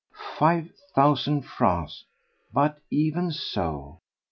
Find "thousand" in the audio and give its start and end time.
0.95-1.43